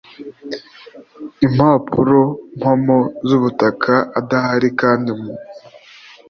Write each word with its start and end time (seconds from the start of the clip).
impapurompamo 1.45 2.97
z 3.27 3.29
ubutaka 3.37 3.93
adahari 4.19 4.69
kandi 4.81 5.09
mu 5.19 5.31